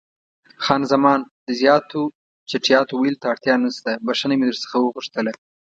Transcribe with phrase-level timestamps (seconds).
[0.63, 2.01] خان زمان: د زیاتو
[2.49, 5.31] چټیاتو ویلو ته اړتیا نشته، بښنه مې در څخه وغوښتله.